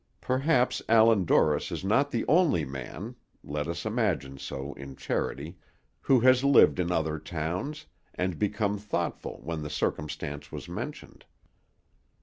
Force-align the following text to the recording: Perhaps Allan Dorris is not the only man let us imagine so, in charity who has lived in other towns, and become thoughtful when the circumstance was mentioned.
Perhaps 0.19 0.81
Allan 0.89 1.25
Dorris 1.25 1.71
is 1.71 1.83
not 1.85 2.09
the 2.09 2.25
only 2.27 2.65
man 2.65 3.15
let 3.43 3.67
us 3.67 3.85
imagine 3.85 4.39
so, 4.39 4.73
in 4.73 4.95
charity 4.95 5.59
who 6.01 6.21
has 6.21 6.43
lived 6.43 6.79
in 6.79 6.91
other 6.91 7.19
towns, 7.19 7.85
and 8.15 8.39
become 8.39 8.79
thoughtful 8.79 9.39
when 9.43 9.61
the 9.61 9.69
circumstance 9.69 10.51
was 10.51 10.67
mentioned. 10.67 11.25